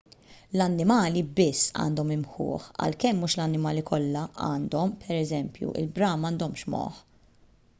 [0.59, 5.83] l-annimali biss għandhom imħuħ għalkemm mhux l-annimali kollha għandhom; pereżempju il-bram
[6.25, 7.07] m’għandhomx moħħ